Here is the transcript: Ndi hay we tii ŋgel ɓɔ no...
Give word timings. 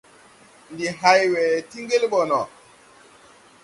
Ndi 0.71 0.87
hay 0.99 1.21
we 1.31 1.43
tii 1.69 1.81
ŋgel 1.85 2.03
ɓɔ 2.11 2.19
no... 2.29 2.39